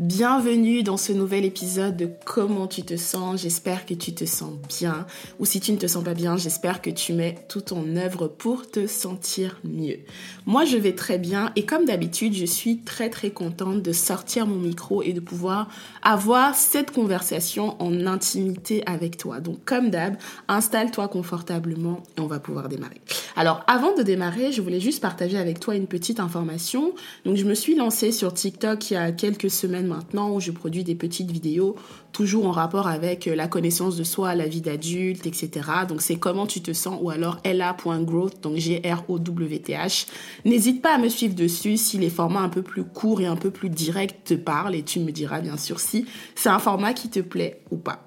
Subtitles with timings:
[0.00, 3.42] Bienvenue dans ce nouvel épisode de Comment tu te sens.
[3.42, 5.06] J'espère que tu te sens bien.
[5.38, 8.26] Ou si tu ne te sens pas bien, j'espère que tu mets tout en œuvre
[8.26, 9.98] pour te sentir mieux.
[10.46, 14.46] Moi, je vais très bien et comme d'habitude, je suis très très contente de sortir
[14.46, 15.68] mon micro et de pouvoir
[16.00, 19.40] avoir cette conversation en intimité avec toi.
[19.40, 20.16] Donc, comme d'hab,
[20.48, 23.02] installe-toi confortablement et on va pouvoir démarrer.
[23.36, 26.94] Alors, avant de démarrer, je voulais juste partager avec toi une petite information.
[27.26, 30.50] Donc, je me suis lancée sur TikTok il y a quelques semaines maintenant où je
[30.50, 31.76] produis des petites vidéos,
[32.12, 35.50] toujours en rapport avec euh, la connaissance de soi, la vie d'adulte, etc.
[35.88, 40.06] Donc c'est comment tu te sens ou alors la.growth, donc G-R-O-W-T-H.
[40.44, 43.36] N'hésite pas à me suivre dessus si les formats un peu plus courts et un
[43.36, 46.94] peu plus directs te parlent et tu me diras bien sûr si c'est un format
[46.94, 48.04] qui te plaît ou pas.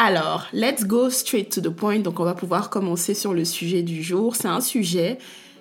[0.00, 1.98] Alors, let's go straight to the point.
[1.98, 4.36] Donc on va pouvoir commencer sur le sujet du jour.
[4.36, 5.18] C'est un sujet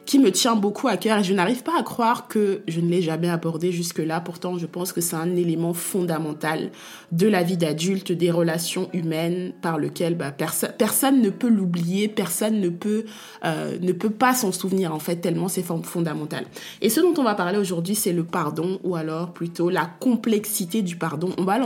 [0.08, 2.90] qui me tient beaucoup à cœur et je n'arrive pas à croire que je ne
[2.90, 4.22] l'ai jamais abordé jusque-là.
[4.22, 6.72] Pourtant, je pense que c'est un élément fondamental
[7.12, 12.62] de la vie d'adulte, des relations humaines par lequel bah, personne ne peut l'oublier, personne
[12.62, 13.04] ne peut,
[13.44, 16.46] euh, ne peut pas s'en souvenir en fait, tellement c'est fondamental.
[16.82, 20.84] Et ce dont on va parler aujourd'hui, c'est le pardon ou alors plutôt la complexité
[20.84, 21.34] du pardon.
[21.38, 21.58] On va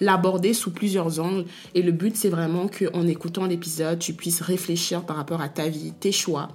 [0.00, 5.02] l'aborder sous plusieurs angles et le but c'est vraiment qu'en écoutant l'épisode, tu puisses réfléchir
[5.02, 6.50] par rapport à ta vie, tes choix,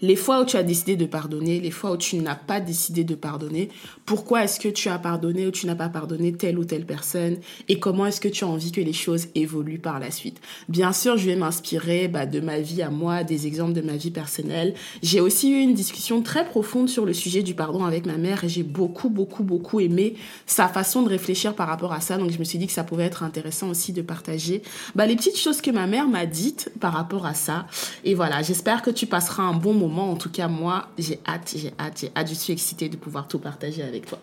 [0.00, 3.04] les fois où tu as décidé de pardonner, les fois où tu n'as pas décidé
[3.04, 3.68] de pardonner,
[4.06, 7.36] pourquoi est-ce que tu as pardonné ou tu n'as pas pardonné telle ou telle personne
[7.68, 10.40] et comment est-ce que tu as envie que les choses évoluent par la suite?
[10.68, 13.96] Bien sûr, je vais m'inspirer bah, de ma vie à moi, des exemples de ma
[13.96, 14.74] vie personnelle.
[15.02, 18.44] J'ai aussi eu une discussion très profonde sur le sujet du pardon avec ma mère
[18.44, 20.14] et j'ai beaucoup, beaucoup, beaucoup aimé
[20.46, 22.18] sa façon de réfléchir par rapport à ça.
[22.18, 24.62] Donc je me suis dit que ça pouvait être intéressant aussi de partager
[24.94, 27.66] bah, les petites choses que ma mère m'a dites par rapport à ça.
[28.04, 31.54] Et voilà, j'espère que tu passeras un bon moment en tout cas, moi, j'ai hâte,
[31.56, 34.18] j'ai hâte, j'ai hâte, je suis excitée de pouvoir tout partager avec toi.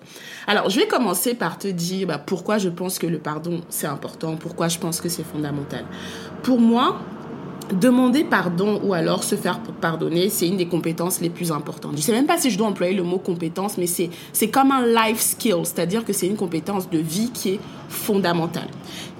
[0.47, 3.87] Alors, je vais commencer par te dire bah, pourquoi je pense que le pardon, c'est
[3.87, 5.85] important, pourquoi je pense que c'est fondamental.
[6.43, 6.99] Pour moi,
[7.71, 11.93] Demander pardon ou alors se faire pardonner, c'est une des compétences les plus importantes.
[11.93, 14.09] Je ne sais même pas si je dois employer le mot compétence, mais c'est,
[14.49, 17.59] comme un life skill, c'est-à-dire que c'est une compétence de vie qui est
[17.89, 18.67] fondamentale.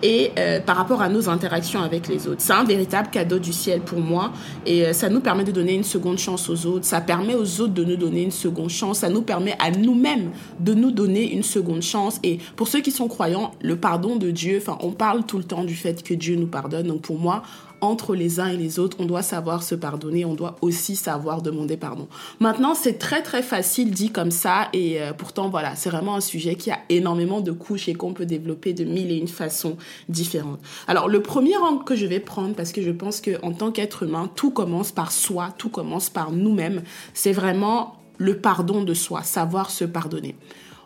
[0.04, 3.54] Et euh, par rapport à nos interactions avec les autres, c'est un véritable cadeau du
[3.54, 4.32] ciel pour moi
[4.66, 7.62] et euh, ça nous permet de donner une seconde chance aux autres, ça permet aux
[7.62, 11.34] autres de nous donner une seconde chance, ça nous permet à nous-mêmes de nous donner
[11.34, 12.20] une seconde chance.
[12.24, 15.44] Et pour ceux qui sont croyants, le pardon de Dieu, enfin on parle tout le
[15.44, 16.88] temps du fait que Dieu nous pardonne.
[16.88, 17.42] Donc pour moi,
[17.86, 21.42] entre les uns et les autres, on doit savoir se pardonner, on doit aussi savoir
[21.42, 22.08] demander pardon.
[22.40, 26.22] Maintenant, c'est très très facile dit comme ça et euh, pourtant voilà, c'est vraiment un
[26.22, 29.78] sujet qui a énormément de couches et qu'on peut développer de mille et une façons
[30.10, 30.60] différentes.
[30.88, 33.72] Alors le premier angle que je vais prendre parce que je pense que en tant
[33.72, 38.94] qu'être humain, tout commence par soi, tout commence par nous-mêmes, c'est vraiment le pardon de
[38.94, 40.36] soi, savoir se pardonner.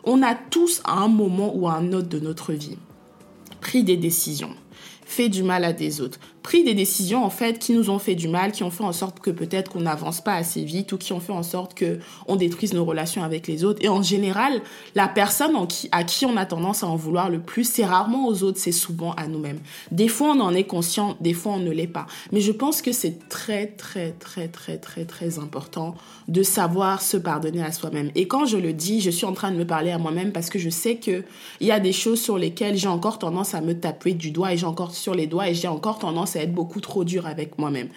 [0.04, 2.78] On a tous à un moment ou à un autre de notre vie
[3.60, 4.54] pris des décisions
[5.10, 8.14] fait du mal à des autres, pris des décisions en fait qui nous ont fait
[8.14, 10.98] du mal, qui ont fait en sorte que peut-être qu'on n'avance pas assez vite ou
[10.98, 13.80] qui ont fait en sorte que on détruise nos relations avec les autres.
[13.82, 14.62] Et en général,
[14.94, 15.52] la personne
[15.92, 18.72] à qui on a tendance à en vouloir le plus, c'est rarement aux autres, c'est
[18.72, 19.60] souvent à nous-mêmes.
[19.90, 22.06] Des fois, on en est conscient, des fois, on ne l'est pas.
[22.32, 25.94] Mais je pense que c'est très, très, très, très, très, très important
[26.28, 28.10] de savoir se pardonner à soi-même.
[28.14, 30.48] Et quand je le dis, je suis en train de me parler à moi-même parce
[30.48, 31.24] que je sais que
[31.60, 34.52] il y a des choses sur lesquelles j'ai encore tendance à me taper du doigt
[34.52, 37.26] et j'ai encore sur les doigts et j'ai encore tendance à être beaucoup trop dur
[37.26, 37.88] avec moi-même.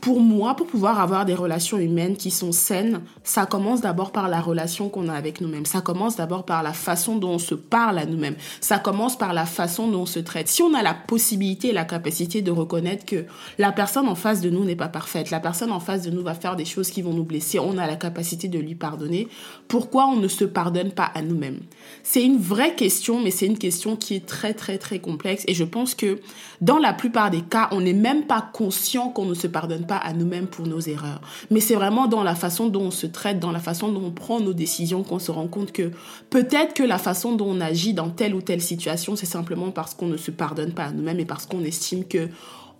[0.00, 4.28] Pour moi, pour pouvoir avoir des relations humaines qui sont saines, ça commence d'abord par
[4.28, 5.66] la relation qu'on a avec nous-mêmes.
[5.66, 8.36] Ça commence d'abord par la façon dont on se parle à nous-mêmes.
[8.60, 10.46] Ça commence par la façon dont on se traite.
[10.46, 13.24] Si on a la possibilité et la capacité de reconnaître que
[13.58, 16.22] la personne en face de nous n'est pas parfaite, la personne en face de nous
[16.22, 19.26] va faire des choses qui vont nous blesser, on a la capacité de lui pardonner,
[19.66, 21.60] pourquoi on ne se pardonne pas à nous-mêmes?
[22.04, 25.54] C'est une vraie question, mais c'est une question qui est très très très complexe et
[25.54, 26.20] je pense que
[26.60, 29.96] dans la plupart des cas, on n'est même pas conscient qu'on ne se pardonne pas
[29.96, 31.20] à nous-mêmes pour nos erreurs.
[31.50, 34.12] Mais c'est vraiment dans la façon dont on se traite, dans la façon dont on
[34.12, 35.90] prend nos décisions qu'on se rend compte que
[36.30, 39.94] peut-être que la façon dont on agit dans telle ou telle situation, c'est simplement parce
[39.94, 42.28] qu'on ne se pardonne pas à nous-mêmes et parce qu'on estime que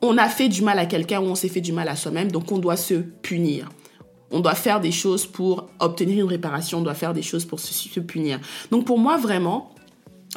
[0.01, 2.31] on a fait du mal à quelqu'un ou on s'est fait du mal à soi-même,
[2.31, 3.69] donc on doit se punir.
[4.31, 7.59] On doit faire des choses pour obtenir une réparation, on doit faire des choses pour
[7.59, 8.39] se, se punir.
[8.71, 9.75] Donc pour moi, vraiment,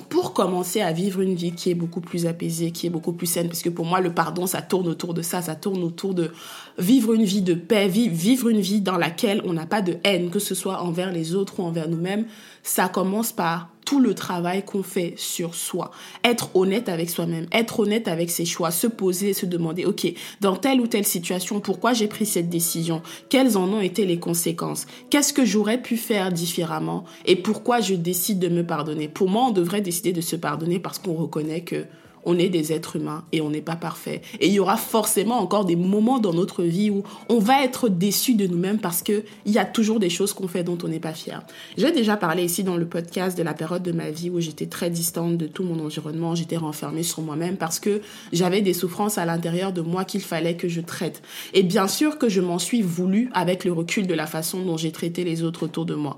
[0.09, 3.27] pour commencer à vivre une vie qui est beaucoup plus apaisée, qui est beaucoup plus
[3.27, 6.13] saine, parce que pour moi, le pardon, ça tourne autour de ça, ça tourne autour
[6.13, 6.31] de
[6.77, 10.29] vivre une vie de paix, vivre une vie dans laquelle on n'a pas de haine,
[10.29, 12.25] que ce soit envers les autres ou envers nous-mêmes,
[12.63, 15.91] ça commence par tout le travail qu'on fait sur soi.
[16.23, 20.07] Être honnête avec soi-même, être honnête avec ses choix, se poser, se demander, OK,
[20.39, 23.01] dans telle ou telle situation, pourquoi j'ai pris cette décision?
[23.27, 24.85] Quelles en ont été les conséquences?
[25.09, 27.03] Qu'est-ce que j'aurais pu faire différemment?
[27.25, 29.09] Et pourquoi je décide de me pardonner?
[29.09, 31.85] Pour moi, on devrait décider de se pardonner parce qu'on reconnaît que
[32.25, 34.21] on est des êtres humains et on n'est pas parfait.
[34.39, 37.89] Et il y aura forcément encore des moments dans notre vie où on va être
[37.89, 40.99] déçu de nous-mêmes parce qu'il y a toujours des choses qu'on fait dont on n'est
[40.99, 41.41] pas fier.
[41.77, 44.67] J'ai déjà parlé ici dans le podcast de la période de ma vie où j'étais
[44.67, 48.01] très distante de tout mon environnement, j'étais renfermée sur moi-même parce que
[48.33, 51.21] j'avais des souffrances à l'intérieur de moi qu'il fallait que je traite.
[51.53, 54.77] Et bien sûr que je m'en suis voulu avec le recul de la façon dont
[54.77, 56.17] j'ai traité les autres autour de moi.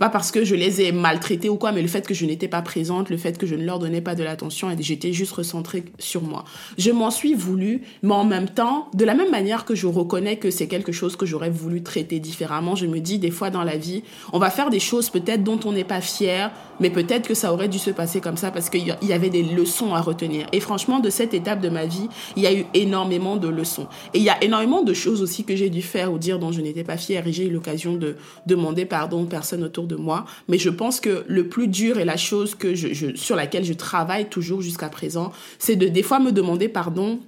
[0.00, 2.48] Pas parce que je les ai maltraités ou quoi, mais le fait que je n'étais
[2.48, 5.32] pas présente, le fait que je ne leur donnais pas de l'attention et j'étais juste
[5.32, 6.46] recentrée sur moi.
[6.78, 10.36] Je m'en suis voulu, mais en même temps, de la même manière que je reconnais
[10.36, 13.62] que c'est quelque chose que j'aurais voulu traiter différemment, je me dis des fois dans
[13.62, 14.02] la vie,
[14.32, 16.50] on va faire des choses peut-être dont on n'est pas fier,
[16.80, 19.42] mais peut-être que ça aurait dû se passer comme ça parce qu'il y avait des
[19.42, 20.46] leçons à retenir.
[20.52, 23.86] Et franchement, de cette étape de ma vie, il y a eu énormément de leçons.
[24.14, 26.52] Et il y a énormément de choses aussi que j'ai dû faire ou dire dont
[26.52, 28.16] je n'étais pas fière et j'ai eu l'occasion de
[28.46, 30.24] demander pardon aux personnes autour de moi.
[30.48, 33.72] Mais je pense que le plus dur et la chose que je, sur laquelle je
[33.72, 37.20] travaille toujours jusqu'à présent, c'est de des fois me demander pardon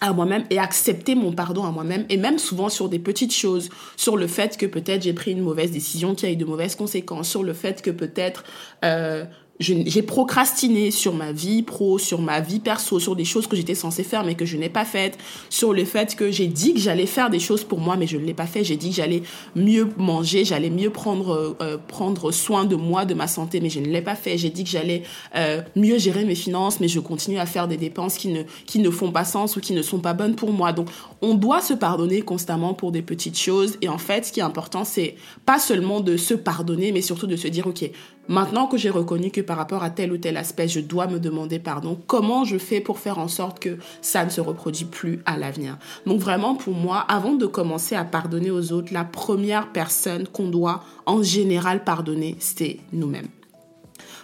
[0.00, 3.70] à moi-même et accepter mon pardon à moi-même et même souvent sur des petites choses
[3.96, 6.74] sur le fait que peut-être j'ai pris une mauvaise décision qui a eu de mauvaises
[6.74, 8.44] conséquences sur le fait que peut-être
[8.84, 9.24] euh,
[9.60, 13.76] j'ai procrastiné sur ma vie pro, sur ma vie perso, sur des choses que j'étais
[13.76, 15.16] censée faire mais que je n'ai pas faites,
[15.48, 18.16] sur le fait que j'ai dit que j'allais faire des choses pour moi mais je
[18.16, 19.22] ne l'ai pas fait, j'ai dit que j'allais
[19.54, 23.78] mieux manger, j'allais mieux prendre euh, prendre soin de moi, de ma santé mais je
[23.78, 25.04] ne l'ai pas fait, j'ai dit que j'allais
[25.36, 28.80] euh, mieux gérer mes finances mais je continue à faire des dépenses qui ne qui
[28.80, 30.72] ne font pas sens ou qui ne sont pas bonnes pour moi.
[30.72, 30.88] Donc
[31.22, 33.78] on doit se pardonner constamment pour des petites choses.
[33.82, 35.14] Et en fait ce qui est important c'est
[35.46, 37.88] pas seulement de se pardonner mais surtout de se dire OK,
[38.26, 41.20] Maintenant que j'ai reconnu que par rapport à tel ou tel aspect, je dois me
[41.20, 45.20] demander pardon, comment je fais pour faire en sorte que ça ne se reproduit plus
[45.26, 45.76] à l'avenir?
[46.06, 50.48] Donc vraiment, pour moi, avant de commencer à pardonner aux autres, la première personne qu'on
[50.48, 53.28] doit en général pardonner, c'est nous-mêmes.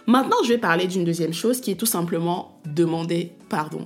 [0.07, 3.83] Maintenant, je vais parler d'une deuxième chose qui est tout simplement demander pardon.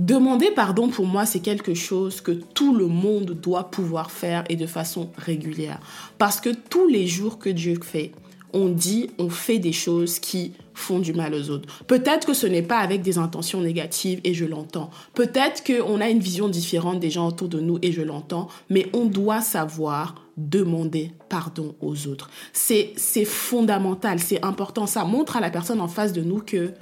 [0.00, 4.56] Demander pardon pour moi, c'est quelque chose que tout le monde doit pouvoir faire et
[4.56, 5.78] de façon régulière.
[6.18, 8.10] Parce que tous les jours que Dieu fait,
[8.54, 11.84] on dit, on fait des choses qui font du mal aux autres.
[11.84, 14.90] Peut-être que ce n'est pas avec des intentions négatives et je l'entends.
[15.14, 18.86] Peut-être qu'on a une vision différente des gens autour de nous et je l'entends, mais
[18.92, 22.30] on doit savoir demander pardon aux autres.
[22.52, 22.94] C'est
[23.24, 26.72] fondamental, c'est important, ça montre à la personne en face de nous que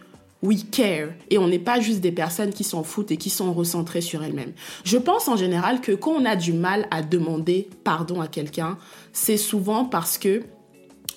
[0.42, 3.52] we care et on n'est pas juste des personnes qui s'en foutent et qui sont
[3.52, 4.52] recentrées sur elles-mêmes.
[4.84, 8.76] Je pense en général que quand on a du mal à demander pardon à quelqu'un,
[9.12, 10.42] c'est souvent parce que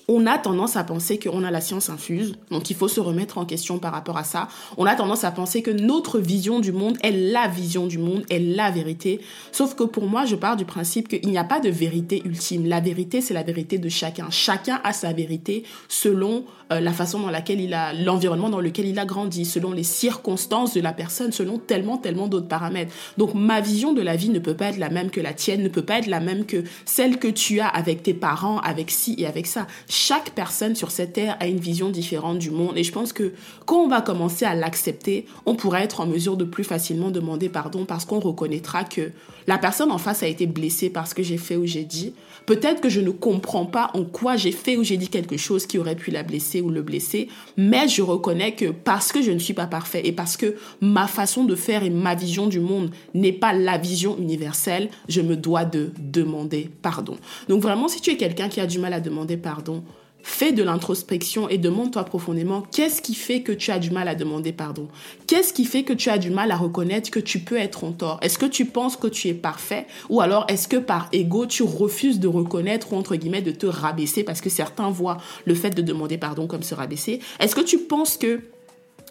[0.08, 3.38] on a tendance à penser qu'on a la science infuse, donc il faut se remettre
[3.38, 4.48] en question par rapport à ça.
[4.76, 8.24] On a tendance à penser que notre vision du monde est la vision du monde,
[8.30, 9.20] est la vérité.
[9.50, 12.66] Sauf que pour moi, je pars du principe qu'il n'y a pas de vérité ultime.
[12.66, 14.28] La vérité, c'est la vérité de chacun.
[14.30, 18.86] Chacun a sa vérité selon euh, la façon dans laquelle il a, l'environnement dans lequel
[18.86, 22.92] il a grandi, selon les circonstances de la personne, selon tellement, tellement d'autres paramètres.
[23.18, 25.62] Donc ma vision de la vie ne peut pas être la même que la tienne,
[25.62, 28.90] ne peut pas être la même que celle que tu as avec tes parents, avec
[28.90, 32.76] ci et avec ça chaque personne sur cette terre a une vision différente du monde.
[32.76, 33.32] Et je pense que
[33.64, 37.48] quand on va commencer à l'accepter, on pourra être en mesure de plus facilement demander
[37.48, 39.10] pardon parce qu'on reconnaîtra que
[39.46, 42.14] la personne en face a été blessée parce que j'ai fait ou j'ai dit.
[42.44, 45.66] Peut-être que je ne comprends pas en quoi j'ai fait ou j'ai dit quelque chose
[45.66, 49.32] qui aurait pu la blesser ou le blesser, mais je reconnais que parce que je
[49.32, 52.60] ne suis pas parfait et parce que ma façon de faire et ma vision du
[52.60, 57.16] monde n'est pas la vision universelle, je me dois de demander pardon.
[57.48, 59.82] Donc vraiment, si tu es quelqu'un qui a du mal à demander pardon,
[60.28, 64.16] Fais de l'introspection et demande-toi profondément qu'est-ce qui fait que tu as du mal à
[64.16, 64.88] demander pardon?
[65.28, 67.92] Qu'est-ce qui fait que tu as du mal à reconnaître que tu peux être en
[67.92, 68.18] tort?
[68.22, 69.86] Est-ce que tu penses que tu es parfait?
[70.10, 73.66] Ou alors est-ce que par ego, tu refuses de reconnaître ou entre guillemets de te
[73.66, 74.24] rabaisser?
[74.24, 77.20] Parce que certains voient le fait de demander pardon comme se rabaisser.
[77.38, 78.40] Est-ce que tu penses que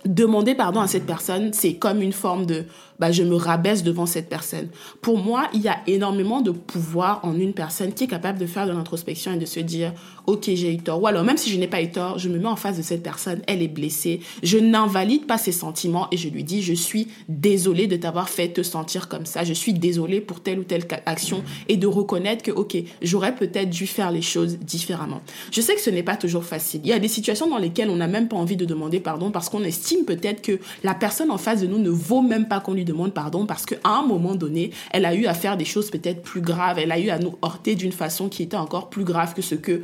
[0.06, 2.66] demander pardon à cette personne, c'est comme une forme de
[3.00, 4.68] bah, je me rabaisse devant cette personne.
[5.02, 8.46] Pour moi, il y a énormément de pouvoir en une personne qui est capable de
[8.46, 9.94] faire de l'introspection et de se dire,
[10.28, 11.02] ok, j'ai eu tort.
[11.02, 12.82] Ou alors, même si je n'ai pas eu tort, je me mets en face de
[12.82, 14.22] cette personne, elle est blessée.
[14.44, 18.50] Je n'invalide pas ses sentiments et je lui dis, je suis désolée de t'avoir fait
[18.50, 19.44] te sentir comme ça.
[19.44, 23.70] Je suis désolée pour telle ou telle action et de reconnaître que, ok, j'aurais peut-être
[23.70, 25.22] dû faire les choses différemment.
[25.52, 26.82] Je sais que ce n'est pas toujours facile.
[26.84, 29.32] Il y a des situations dans lesquelles on n'a même pas envie de demander pardon
[29.32, 32.60] parce qu'on estime peut-être que la personne en face de nous ne vaut même pas
[32.60, 35.66] qu'on lui demande pardon parce qu'à un moment donné, elle a eu à faire des
[35.66, 38.90] choses peut-être plus graves, elle a eu à nous heurter d'une façon qui était encore
[38.90, 39.82] plus grave que ce que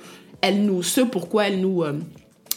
[0.49, 1.99] nous, ce pourquoi elle nous, euh,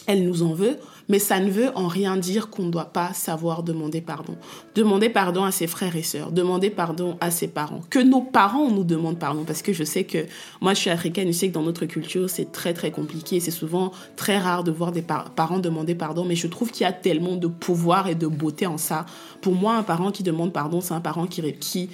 [0.07, 0.77] elle nous en veut,
[1.09, 4.35] mais ça ne veut en rien dire qu'on ne doit pas savoir demander pardon.
[4.75, 7.81] Demander pardon à ses frères et sœurs, demander pardon à ses parents.
[7.89, 10.25] Que nos parents nous demandent pardon, parce que je sais que
[10.61, 13.51] moi je suis africaine, je sais que dans notre culture c'est très très compliqué, c'est
[13.51, 16.93] souvent très rare de voir des parents demander pardon, mais je trouve qu'il y a
[16.93, 19.05] tellement de pouvoir et de beauté en ça.
[19.41, 21.89] Pour moi, un parent qui demande pardon, c'est un parent qui, qui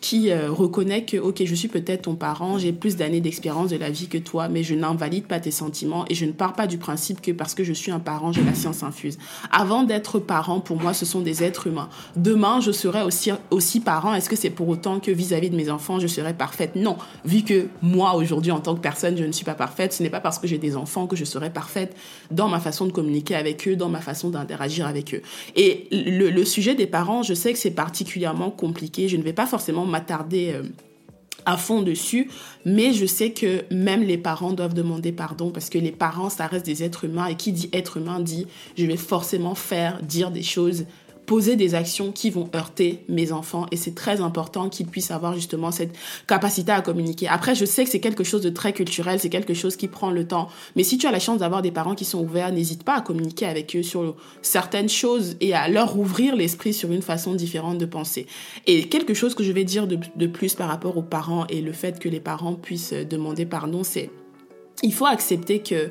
[0.00, 3.76] qui euh, reconnaît que, ok, je suis peut-être ton parent, j'ai plus d'années d'expérience de
[3.76, 6.66] la vie que toi, mais je n'invalide pas tes sentiments et je ne pars pas
[6.66, 9.18] du principe que parce que je suis un parent, j'ai la science infuse.
[9.52, 11.90] Avant d'être parent, pour moi, ce sont des êtres humains.
[12.16, 14.14] Demain, je serai aussi, aussi parent.
[14.14, 16.76] Est-ce que c'est pour autant que vis-à-vis de mes enfants, je serai parfaite?
[16.76, 16.96] Non.
[17.24, 20.10] Vu que moi, aujourd'hui, en tant que personne, je ne suis pas parfaite, ce n'est
[20.10, 21.94] pas parce que j'ai des enfants que je serai parfaite
[22.30, 25.22] dans ma façon de communiquer avec eux, dans ma façon d'interagir avec eux.
[25.56, 29.08] Et le, le sujet des parents, je sais que c'est particulièrement compliqué.
[29.08, 30.62] Je ne vais pas forcément m'attarder euh,
[31.46, 32.30] à fond dessus,
[32.64, 36.46] mais je sais que même les parents doivent demander pardon parce que les parents, ça
[36.46, 40.30] reste des êtres humains et qui dit être humain dit je vais forcément faire, dire
[40.30, 40.86] des choses
[41.30, 45.32] poser des actions qui vont heurter mes enfants et c'est très important qu'ils puissent avoir
[45.32, 45.96] justement cette
[46.26, 47.28] capacité à communiquer.
[47.28, 50.10] Après, je sais que c'est quelque chose de très culturel, c'est quelque chose qui prend
[50.10, 52.82] le temps, mais si tu as la chance d'avoir des parents qui sont ouverts, n'hésite
[52.82, 57.00] pas à communiquer avec eux sur certaines choses et à leur ouvrir l'esprit sur une
[57.00, 58.26] façon différente de penser.
[58.66, 61.60] Et quelque chose que je vais dire de, de plus par rapport aux parents et
[61.60, 64.10] le fait que les parents puissent demander pardon, c'est
[64.82, 65.90] il faut accepter que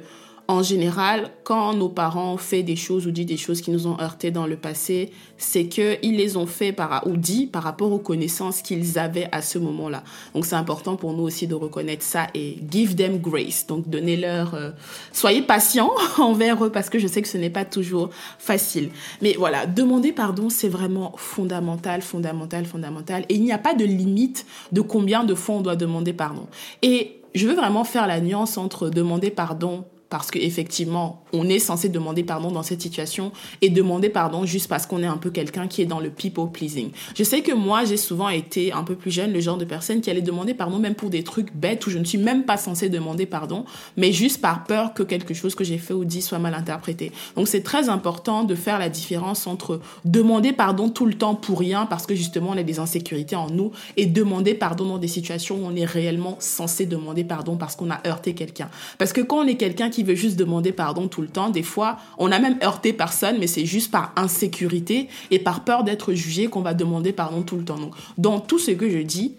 [0.50, 3.86] en général, quand nos parents ont fait des choses ou dit des choses qui nous
[3.86, 7.92] ont heurtés dans le passé, c'est qu'ils les ont fait par, ou dit par rapport
[7.92, 10.04] aux connaissances qu'ils avaient à ce moment-là.
[10.34, 13.68] Donc c'est important pour nous aussi de reconnaître ça et give them grace.
[13.68, 14.72] Donc donnez-leur, euh,
[15.14, 18.90] soyez patients envers eux parce que je sais que ce n'est pas toujours facile.
[19.22, 23.24] Mais voilà, demander pardon, c'est vraiment fondamental, fondamental, fondamental.
[23.30, 26.48] Et il n'y a pas de limite de combien de fois on doit demander pardon.
[26.82, 31.90] Et je veux vraiment faire la nuance entre demander pardon parce qu'effectivement, on est censé
[31.90, 33.32] demander pardon dans cette situation
[33.62, 36.50] et demander pardon juste parce qu'on est un peu quelqu'un qui est dans le people
[36.52, 36.92] pleasing.
[37.16, 40.02] Je sais que moi, j'ai souvent été un peu plus jeune, le genre de personne
[40.02, 42.58] qui allait demander pardon même pour des trucs bêtes où je ne suis même pas
[42.58, 43.66] censée demander pardon,
[43.98, 47.12] mais juste par peur que quelque chose que j'ai fait ou dit soit mal interprété.
[47.36, 51.60] Donc c'est très important de faire la différence entre demander pardon tout le temps pour
[51.60, 55.08] rien parce que justement on a des insécurités en nous et demander pardon dans des
[55.08, 58.70] situations où on est réellement censé demander pardon parce qu'on a heurté quelqu'un.
[58.98, 61.50] Parce que quand on est quelqu'un qui veut juste demander pardon tout le temps.
[61.50, 65.84] Des fois, on a même heurté personne, mais c'est juste par insécurité et par peur
[65.84, 67.78] d'être jugé qu'on va demander pardon tout le temps.
[67.78, 69.36] Donc, dans tout ce que je dis,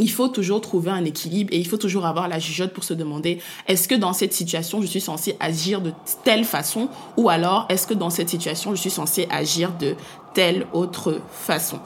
[0.00, 2.94] il faut toujours trouver un équilibre et il faut toujours avoir la jugeote pour se
[2.94, 3.38] demander
[3.68, 5.92] est-ce que dans cette situation je suis censé agir de
[6.24, 6.88] telle façon
[7.18, 9.94] ou alors est-ce que dans cette situation je suis censé agir de
[10.32, 11.78] telle autre façon?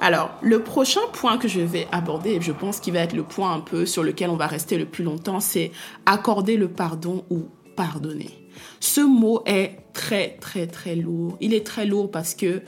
[0.00, 3.22] Alors, le prochain point que je vais aborder, et je pense qu'il va être le
[3.22, 5.70] point un peu sur lequel on va rester le plus longtemps, c'est
[6.04, 7.44] accorder le pardon ou
[7.76, 8.43] pardonner.
[8.80, 11.36] Ce mot est très, très, très lourd.
[11.40, 12.62] Il est très lourd parce que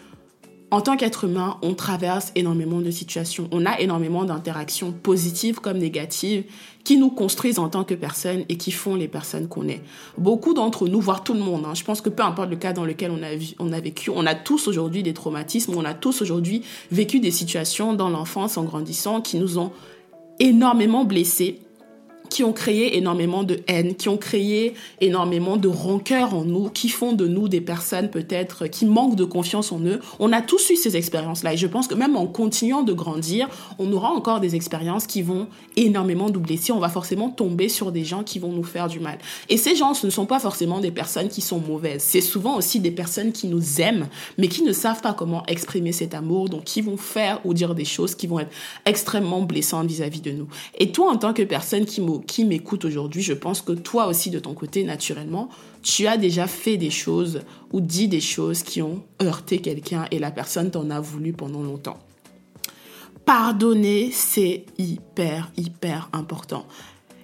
[0.73, 3.49] en tant qu'être humain, on traverse énormément de situations.
[3.53, 6.45] On a énormément d'interactions positives comme négatives
[6.83, 9.81] qui nous construisent en tant que personne et qui font les personnes qu'on est.
[10.19, 12.73] Beaucoup d'entre nous, voire tout le monde, hein, je pense que peu importe le cas
[12.73, 16.63] dans lequel on a vécu, on a tous aujourd'hui des traumatismes, on a tous aujourd'hui
[16.91, 19.71] vécu des situations dans l'enfance en grandissant qui nous ont
[20.41, 21.61] énormément blessés
[22.29, 26.89] qui ont créé énormément de haine, qui ont créé énormément de rancœur en nous, qui
[26.89, 30.01] font de nous des personnes peut-être qui manquent de confiance en eux.
[30.19, 33.49] On a tous eu ces expériences-là et je pense que même en continuant de grandir,
[33.79, 36.73] on aura encore des expériences qui vont énormément nous blesser.
[36.73, 39.19] On va forcément tomber sur des gens qui vont nous faire du mal.
[39.49, 42.03] Et ces gens, ce ne sont pas forcément des personnes qui sont mauvaises.
[42.03, 45.93] C'est souvent aussi des personnes qui nous aiment, mais qui ne savent pas comment exprimer
[45.93, 48.53] cet amour, donc qui vont faire ou dire des choses qui vont être
[48.85, 50.49] extrêmement blessantes vis-à-vis de nous.
[50.79, 54.31] Et toi, en tant que personne qui qui m'écoute aujourd'hui, je pense que toi aussi,
[54.31, 55.49] de ton côté, naturellement,
[55.83, 57.43] tu as déjà fait des choses
[57.73, 61.63] ou dit des choses qui ont heurté quelqu'un et la personne t'en a voulu pendant
[61.63, 61.99] longtemps.
[63.25, 66.67] Pardonner, c'est hyper, hyper important.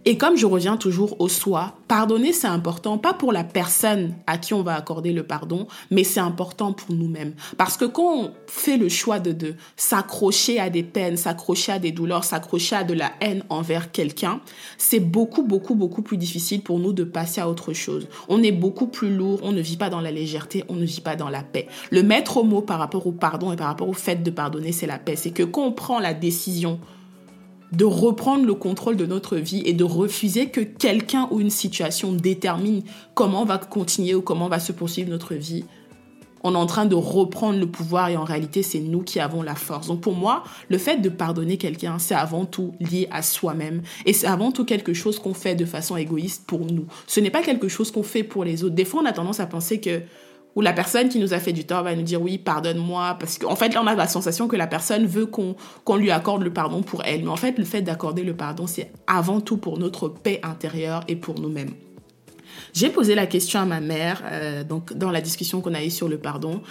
[0.04, 4.37] Et comme je reviens toujours au soi, pardonner c'est important, pas pour la personne à
[4.37, 7.35] qui on va accorder le pardon, mais c'est important pour nous-mêmes.
[7.56, 11.78] Parce que quand on fait le choix de, de s'accrocher à des peines, s'accrocher à
[11.78, 14.40] des douleurs, s'accrocher à de la haine envers quelqu'un,
[14.76, 18.09] c'est beaucoup, beaucoup, beaucoup plus difficile pour nous de passer à autre chose.
[18.28, 21.00] On est beaucoup plus lourd, on ne vit pas dans la légèreté, on ne vit
[21.00, 21.68] pas dans la paix.
[21.92, 24.88] Le maître mot par rapport au pardon et par rapport au fait de pardonner, c'est
[24.88, 25.14] la paix.
[25.14, 26.80] C'est que quand on prend la décision
[27.73, 32.12] de reprendre le contrôle de notre vie et de refuser que quelqu'un ou une situation
[32.12, 32.83] détermine
[33.14, 35.64] comment va continuer ou comment va se poursuivre notre vie.
[36.45, 39.43] On est en train de reprendre le pouvoir et en réalité, c'est nous qui avons
[39.43, 39.87] la force.
[39.87, 44.12] Donc pour moi, le fait de pardonner quelqu'un, c'est avant tout lié à soi-même et
[44.12, 46.87] c'est avant tout quelque chose qu'on fait de façon égoïste pour nous.
[47.07, 48.75] Ce n'est pas quelque chose qu'on fait pour les autres.
[48.75, 50.00] Des fois, on a tendance à penser que
[50.54, 53.38] où la personne qui nous a fait du tort va nous dire oui, pardonne-moi, parce
[53.38, 56.52] qu'en fait, là, on a la sensation que la personne veut qu'on lui accorde le
[56.52, 57.23] pardon pour elle.
[57.23, 61.04] Mais en fait, le fait d'accorder le pardon, c'est avant tout pour notre paix intérieure
[61.09, 61.73] et pour nous-mêmes.
[62.75, 65.90] J'ai posé la question à ma mère, euh, donc dans la discussion qu'on a eue
[65.90, 66.62] sur le pardon,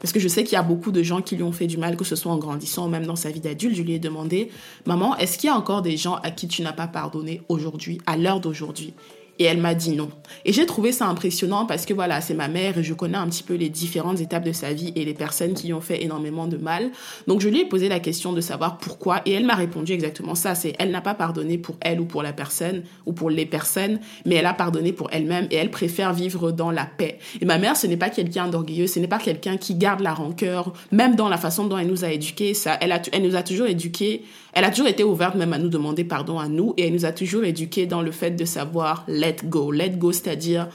[0.00, 1.76] parce que je sais qu'il y a beaucoup de gens qui lui ont fait du
[1.76, 3.76] mal, que ce soit en grandissant ou même dans sa vie d'adulte.
[3.76, 4.50] Je lui ai demandé,
[4.86, 8.00] maman, est-ce qu'il y a encore des gens à qui tu n'as pas pardonné aujourd'hui,
[8.06, 8.94] à l'heure d'aujourd'hui?
[9.40, 10.10] Et elle m'a dit non.
[10.44, 13.26] Et j'ai trouvé ça impressionnant parce que voilà, c'est ma mère et je connais un
[13.26, 16.04] petit peu les différentes étapes de sa vie et les personnes qui lui ont fait
[16.04, 16.90] énormément de mal.
[17.26, 20.34] Donc je lui ai posé la question de savoir pourquoi et elle m'a répondu exactement
[20.34, 20.54] ça.
[20.54, 23.98] C'est elle n'a pas pardonné pour elle ou pour la personne ou pour les personnes,
[24.26, 27.18] mais elle a pardonné pour elle-même et elle préfère vivre dans la paix.
[27.40, 30.12] Et ma mère, ce n'est pas quelqu'un d'orgueilleux, ce n'est pas quelqu'un qui garde la
[30.12, 32.52] rancœur, même dans la façon dont elle nous a éduqués.
[32.52, 34.22] Ça, elle, elle nous a toujours éduqués.
[34.52, 37.04] Elle a toujours été ouverte même à nous demander pardon à nous et elle nous
[37.04, 39.70] a toujours éduqués dans le fait de savoir let go.
[39.70, 40.68] Let go, c'est-à-dire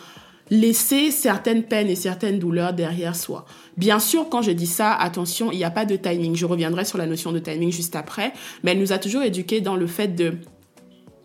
[0.49, 3.45] laisser certaines peines et certaines douleurs derrière soi.
[3.77, 6.35] Bien sûr, quand je dis ça, attention, il n'y a pas de timing.
[6.35, 8.31] Je reviendrai sur la notion de timing juste après,
[8.63, 10.35] mais elle nous a toujours éduqués dans le fait de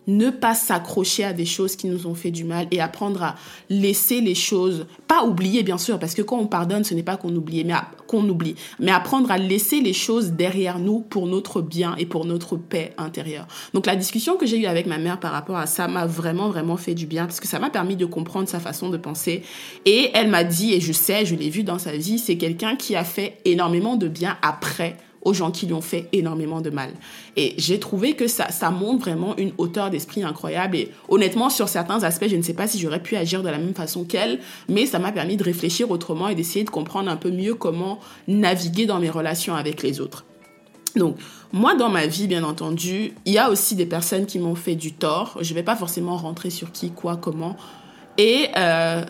[0.07, 3.35] ne pas s'accrocher à des choses qui nous ont fait du mal et apprendre à
[3.69, 7.17] laisser les choses, pas oublier bien sûr, parce que quand on pardonne, ce n'est pas
[7.17, 7.73] qu'on oublie, mais
[8.07, 12.25] qu'on oublie, mais apprendre à laisser les choses derrière nous pour notre bien et pour
[12.25, 13.47] notre paix intérieure.
[13.73, 16.49] Donc la discussion que j'ai eue avec ma mère par rapport à ça m'a vraiment
[16.49, 19.43] vraiment fait du bien parce que ça m'a permis de comprendre sa façon de penser
[19.85, 22.75] et elle m'a dit et je sais, je l'ai vu dans sa vie, c'est quelqu'un
[22.75, 26.69] qui a fait énormément de bien après aux gens qui lui ont fait énormément de
[26.69, 26.91] mal.
[27.35, 30.75] Et j'ai trouvé que ça, montre vraiment une hauteur d'esprit incroyable.
[30.75, 33.57] Et honnêtement, sur certains aspects, je ne sais pas si j'aurais pu agir de la
[33.57, 37.17] même façon qu'elle, mais ça m'a permis de réfléchir autrement et d'essayer de comprendre un
[37.17, 40.25] peu mieux comment naviguer dans mes relations avec les autres.
[40.95, 41.17] Donc,
[41.53, 44.75] moi, dans ma vie, bien entendu, il y a aussi des personnes qui m'ont fait
[44.75, 45.37] du tort.
[45.41, 47.55] Je ne vais pas forcément rentrer sur qui, quoi, comment.
[48.17, 49.03] Et euh,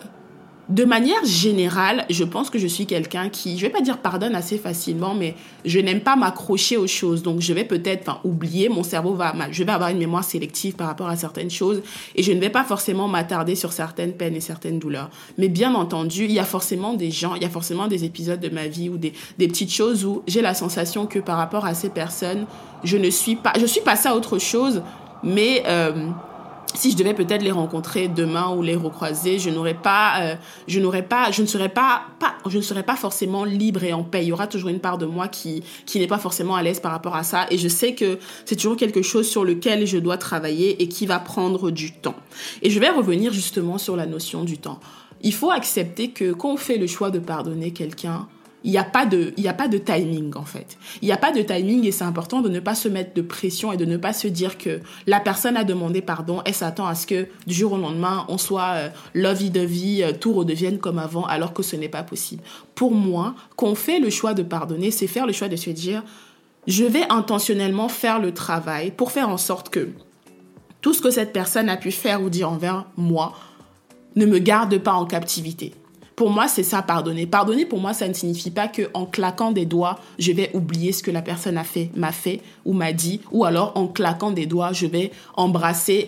[0.72, 4.34] de manière générale, je pense que je suis quelqu'un qui, je vais pas dire pardonne
[4.34, 5.34] assez facilement, mais
[5.66, 7.22] je n'aime pas m'accrocher aux choses.
[7.22, 10.74] Donc, je vais peut-être, enfin, oublier, mon cerveau va, je vais avoir une mémoire sélective
[10.74, 11.82] par rapport à certaines choses
[12.14, 15.10] et je ne vais pas forcément m'attarder sur certaines peines et certaines douleurs.
[15.36, 18.40] Mais bien entendu, il y a forcément des gens, il y a forcément des épisodes
[18.40, 21.74] de ma vie ou des, petites choses où j'ai la sensation que par rapport à
[21.74, 22.46] ces personnes,
[22.82, 24.82] je ne suis pas, je suis passée à autre chose,
[25.22, 26.08] mais, euh,
[26.74, 30.34] si je devais peut-être les rencontrer demain ou les recroiser, je n'aurais pas, euh,
[30.66, 33.92] je n'aurais pas, je ne serais pas, pas, je ne serais pas forcément libre et
[33.92, 34.22] en paix.
[34.22, 36.80] Il y aura toujours une part de moi qui, qui n'est pas forcément à l'aise
[36.80, 37.46] par rapport à ça.
[37.50, 41.06] Et je sais que c'est toujours quelque chose sur lequel je dois travailler et qui
[41.06, 42.16] va prendre du temps.
[42.62, 44.80] Et je vais revenir justement sur la notion du temps.
[45.22, 48.26] Il faut accepter que quand on fait le choix de pardonner quelqu'un,
[48.64, 50.76] il n'y a pas de il y a pas de timing en fait.
[51.00, 53.22] Il n'y a pas de timing et c'est important de ne pas se mettre de
[53.22, 56.86] pression et de ne pas se dire que la personne a demandé pardon et s'attend
[56.86, 60.78] à ce que du jour au lendemain on soit euh, lovey dovey euh, tout redevienne
[60.78, 62.42] comme avant alors que ce n'est pas possible.
[62.74, 66.02] Pour moi qu'on fait le choix de pardonner c'est faire le choix de se dire
[66.66, 69.88] je vais intentionnellement faire le travail pour faire en sorte que
[70.80, 73.34] tout ce que cette personne a pu faire ou dire envers moi
[74.16, 75.72] ne me garde pas en captivité
[76.22, 77.26] pour moi, c'est ça, pardonner.
[77.26, 80.92] Pardonner, pour moi, ça ne signifie pas que en claquant des doigts, je vais oublier
[80.92, 84.30] ce que la personne a fait, m'a fait ou m'a dit, ou alors en claquant
[84.30, 86.06] des doigts, je vais embrasser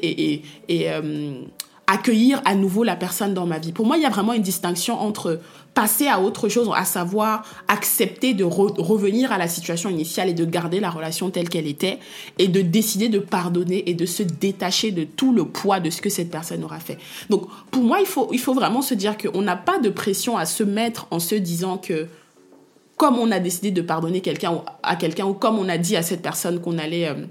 [0.68, 1.40] et, euh,
[1.88, 3.72] accueillir à nouveau la personne dans ma vie.
[3.72, 5.40] Pour moi, il y a vraiment une distinction entre
[5.74, 10.44] passer à autre chose, à savoir accepter de revenir à la situation initiale et de
[10.44, 11.98] garder la relation telle qu'elle était
[12.38, 16.00] et de décider de pardonner et de se détacher de tout le poids de ce
[16.00, 16.98] que cette personne aura fait.
[17.28, 20.36] Donc pour moi, il faut, il faut vraiment se dire qu'on n'a pas de pression
[20.36, 22.06] à se mettre en se disant que
[22.96, 26.02] comme on a décidé de pardonner quelqu'un à quelqu'un ou comme on a dit à
[26.02, 27.08] cette personne qu'on allait...
[27.08, 27.26] Euh,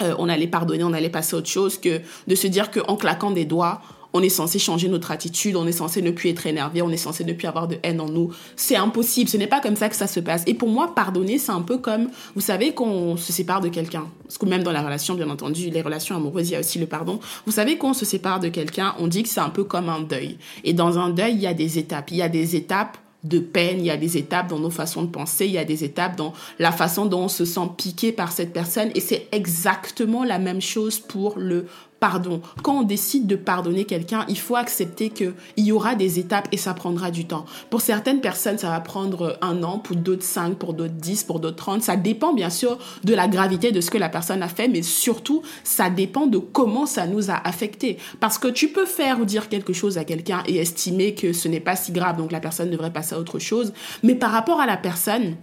[0.00, 2.94] euh, on allait pardonner, on allait passer à autre chose que de se dire qu'en
[2.94, 3.80] claquant des doigts,
[4.12, 6.96] on est censé changer notre attitude, on est censé ne plus être énervé, on est
[6.96, 8.32] censé ne plus avoir de haine en nous.
[8.56, 10.42] C'est impossible, ce n'est pas comme ça que ça se passe.
[10.46, 14.06] Et pour moi, pardonner, c'est un peu comme, vous savez, qu'on se sépare de quelqu'un.
[14.24, 16.78] Parce que même dans la relation, bien entendu, les relations amoureuses, il y a aussi
[16.78, 17.20] le pardon.
[17.46, 20.00] Vous savez, qu'on se sépare de quelqu'un, on dit que c'est un peu comme un
[20.00, 20.38] deuil.
[20.64, 22.10] Et dans un deuil, il y a des étapes.
[22.10, 25.02] Il y a des étapes de peine, il y a des étapes dans nos façons
[25.02, 28.12] de penser, il y a des étapes dans la façon dont on se sent piqué
[28.12, 31.66] par cette personne et c'est exactement la même chose pour le
[32.00, 32.40] pardon.
[32.62, 36.56] Quand on décide de pardonner quelqu'un, il faut accepter qu'il y aura des étapes et
[36.56, 37.44] ça prendra du temps.
[37.70, 41.40] Pour certaines personnes, ça va prendre un an, pour d'autres cinq, pour d'autres dix, pour
[41.40, 41.82] d'autres trente.
[41.82, 44.82] Ça dépend bien sûr de la gravité de ce que la personne a fait, mais
[44.82, 47.98] surtout, ça dépend de comment ça nous a affecté.
[48.20, 51.48] Parce que tu peux faire ou dire quelque chose à quelqu'un et estimer que ce
[51.48, 53.72] n'est pas si grave, donc la personne devrait passer à autre chose.
[54.02, 55.36] Mais par rapport à la personne,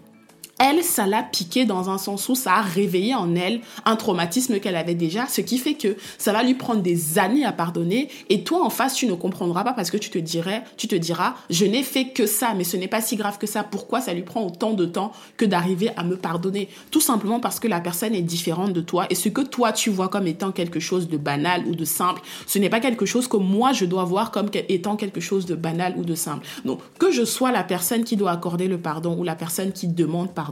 [0.57, 4.59] elle, ça l'a piqué dans un sens où ça a réveillé en elle un traumatisme
[4.59, 8.09] qu'elle avait déjà, ce qui fait que ça va lui prendre des années à pardonner.
[8.29, 10.95] Et toi, en face, tu ne comprendras pas parce que tu te dirais, tu te
[10.95, 13.63] diras, je n'ai fait que ça, mais ce n'est pas si grave que ça.
[13.63, 16.69] Pourquoi ça lui prend autant de temps que d'arriver à me pardonner?
[16.89, 19.89] Tout simplement parce que la personne est différente de toi et ce que toi tu
[19.89, 23.27] vois comme étant quelque chose de banal ou de simple, ce n'est pas quelque chose
[23.27, 26.45] que moi je dois voir comme étant quelque chose de banal ou de simple.
[26.63, 29.87] Donc, que je sois la personne qui doit accorder le pardon ou la personne qui
[29.87, 30.44] demande pardon,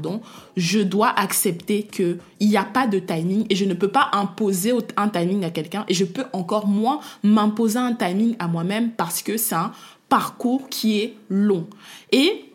[0.57, 4.73] je dois accepter qu'il n'y a pas de timing et je ne peux pas imposer
[4.97, 9.21] un timing à quelqu'un et je peux encore moins m'imposer un timing à moi-même parce
[9.21, 9.71] que c'est un
[10.09, 11.67] parcours qui est long.
[12.11, 12.45] Et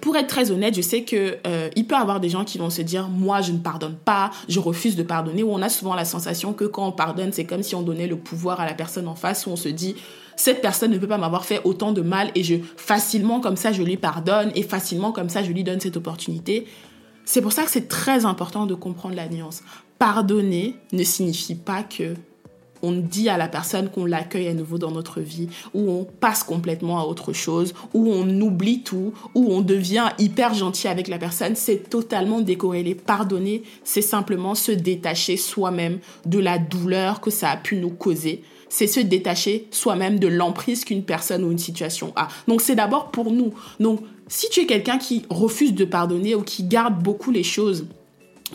[0.00, 2.58] pour être très honnête, je sais que euh, il peut y avoir des gens qui
[2.58, 5.68] vont se dire moi je ne pardonne pas, je refuse de pardonner ou on a
[5.68, 8.66] souvent la sensation que quand on pardonne, c'est comme si on donnait le pouvoir à
[8.66, 9.94] la personne en face où on se dit
[10.36, 13.72] cette personne ne peut pas m'avoir fait autant de mal et je facilement comme ça
[13.72, 16.66] je lui pardonne et facilement comme ça je lui donne cette opportunité.
[17.24, 19.62] C'est pour ça que c'est très important de comprendre la nuance.
[19.98, 22.14] Pardonner ne signifie pas que
[22.84, 26.44] on dit à la personne qu'on l'accueille à nouveau dans notre vie, ou on passe
[26.44, 31.18] complètement à autre chose, ou on oublie tout, ou on devient hyper gentil avec la
[31.18, 32.94] personne, c'est totalement décorrélé.
[32.94, 38.42] Pardonner, c'est simplement se détacher soi-même de la douleur que ça a pu nous causer
[38.74, 42.26] c'est se détacher soi-même de l'emprise qu'une personne ou une situation a.
[42.48, 43.54] Donc c'est d'abord pour nous.
[43.78, 47.86] Donc si tu es quelqu'un qui refuse de pardonner ou qui garde beaucoup les choses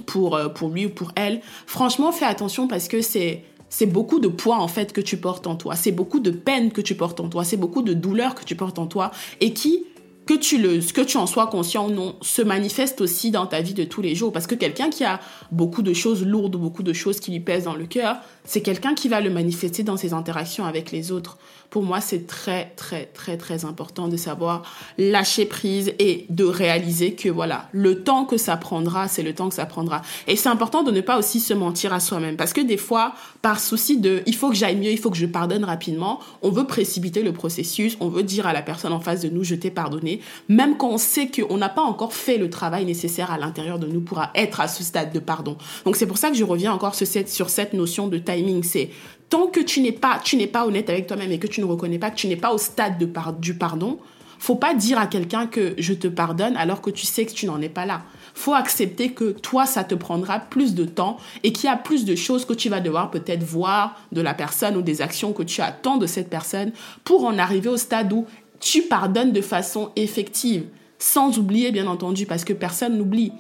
[0.06, 4.20] pour, euh, pour lui ou pour elle, franchement fais attention parce que c'est c'est beaucoup
[4.20, 6.96] de poids en fait que tu portes en toi, c'est beaucoup de peine que tu
[6.96, 9.86] portes en toi, c'est beaucoup de douleur que tu portes en toi et qui
[10.30, 10.62] que tu
[10.94, 14.04] que tu en sois conscient ou non, se manifeste aussi dans ta vie de tous
[14.04, 14.32] les jours.
[14.32, 15.20] Parce que quelqu'un qui a
[15.52, 18.18] beaucoup de choses lourdes, beaucoup de choses qui lui pèsent dans le cœur,
[18.50, 21.38] c'est quelqu'un qui va le manifester dans ses interactions avec les autres
[21.70, 24.64] pour moi, c'est très, très, très, très important de savoir
[24.98, 29.50] lâcher prise et de réaliser que voilà, le temps que ça prendra, c'est le temps
[29.50, 30.02] que ça prendra.
[30.28, 33.14] Et c'est important de ne pas aussi se mentir à soi-même parce que des fois,
[33.42, 36.50] par souci de il faut que j'aille mieux, il faut que je pardonne rapidement, on
[36.50, 39.56] veut précipiter le processus, on veut dire à la personne en face de nous, je
[39.56, 43.38] t'ai pardonné, même quand on sait qu'on n'a pas encore fait le travail nécessaire à
[43.38, 45.56] l'intérieur de nous pour être à ce stade de pardon.
[45.86, 48.18] Donc c'est pour ça que je reviens encore sur cette, notion de
[48.64, 48.90] C'est
[49.30, 51.66] tant que tu n'es pas, tu n'es pas honnête avec toi-même et que tu ne
[51.66, 54.00] reconnais pas que tu n'es pas au stade de du pardon,
[54.40, 57.46] faut pas dire à quelqu'un que je te pardonne alors que tu sais que tu
[57.46, 58.04] n'en es pas là.
[58.34, 62.06] Faut accepter que toi, ça te prendra plus de temps et qu'il y a plus
[62.06, 65.44] de choses que tu vas devoir peut-être voir de la personne ou des actions que
[65.44, 66.72] tu attends de cette personne
[67.04, 68.26] pour en arriver au stade où
[68.62, 70.66] tu pardonnes de façon effective.
[71.00, 73.32] Sans oublier, bien entendu, parce que personne n'oublie.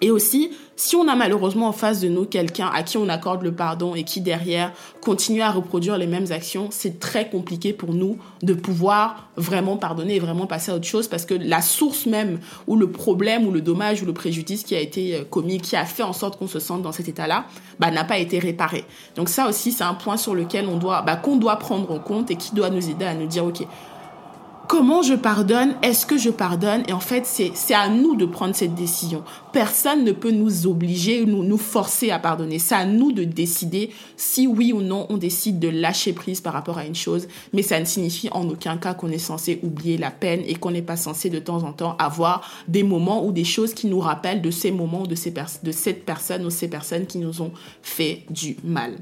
[0.00, 3.42] Et aussi, si on a malheureusement en face de nous quelqu'un à qui on accorde
[3.42, 7.92] le pardon et qui derrière continue à reproduire les mêmes actions, c'est très compliqué pour
[7.92, 12.06] nous de pouvoir vraiment pardonner et vraiment passer à autre chose parce que la source
[12.06, 15.60] même ou le problème ou le dommage ou le préjudice qui a été euh, commis,
[15.60, 17.46] qui a fait en sorte qu'on se sente dans cet état-là,
[17.80, 18.84] bah, n'a pas été réparé.
[19.16, 21.98] Donc ça aussi, c'est un point sur lequel on doit, bah, qu'on doit prendre en
[21.98, 23.66] compte et qui doit nous aider à nous dire, ok,
[24.68, 26.82] comment je pardonne, est-ce que je pardonne?
[26.86, 29.24] Et en fait, c'est à nous de prendre cette décision.
[29.52, 32.58] Personne ne peut nous obliger, nous, nous forcer à pardonner.
[32.58, 36.52] C'est à nous de décider si oui ou non on décide de lâcher prise par
[36.52, 37.26] rapport à une chose.
[37.54, 40.70] Mais ça ne signifie en aucun cas qu'on est censé oublier la peine et qu'on
[40.70, 44.00] n'est pas censé de temps en temps avoir des moments ou des choses qui nous
[44.00, 47.40] rappellent de ces moments ou de, ces de cette personne ou ces personnes qui nous
[47.40, 47.52] ont
[47.82, 48.98] fait du mal.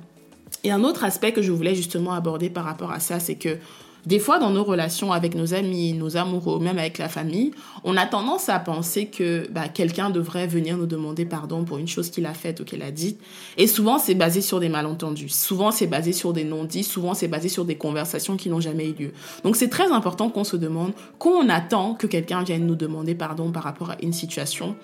[0.63, 3.59] Et un autre aspect que je voulais justement aborder par rapport à ça, c'est que
[4.07, 7.51] des fois, dans nos relations avec nos amis, nos amoureux, même avec la famille,
[7.83, 11.89] on a tendance à penser que bah, quelqu'un devrait venir nous demander pardon pour une
[11.89, 13.21] chose qu'il a faite ou qu'elle a dite.
[13.57, 15.31] Et souvent, c'est basé sur des malentendus.
[15.31, 16.85] Souvent, c'est basé sur des non-dits.
[16.85, 19.13] Souvent, c'est basé sur des conversations qui n'ont jamais eu lieu.
[19.43, 23.17] Donc, c'est très important qu'on se demande, quand on attend que quelqu'un vienne nous demander
[23.17, 24.77] pardon par rapport à une situation,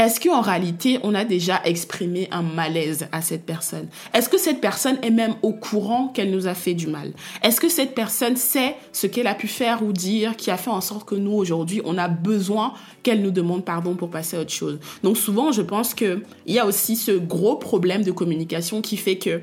[0.00, 3.86] est-ce qu'en réalité, on a déjà exprimé un malaise à cette personne?
[4.14, 7.12] Est-ce que cette personne est même au courant qu'elle nous a fait du mal?
[7.42, 10.70] Est-ce que cette personne sait ce qu'elle a pu faire ou dire qui a fait
[10.70, 14.40] en sorte que nous, aujourd'hui, on a besoin qu'elle nous demande pardon pour passer à
[14.40, 14.78] autre chose?
[15.02, 19.18] Donc souvent, je pense qu'il y a aussi ce gros problème de communication qui fait
[19.18, 19.42] que